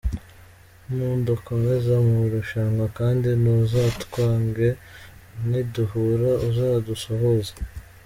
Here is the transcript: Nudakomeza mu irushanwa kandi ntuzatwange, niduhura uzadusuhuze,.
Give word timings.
Nudakomeza 0.95 1.93
mu 2.05 2.15
irushanwa 2.27 2.85
kandi 2.97 3.27
ntuzatwange, 3.41 4.69
niduhura 5.49 6.31
uzadusuhuze,. 6.49 7.53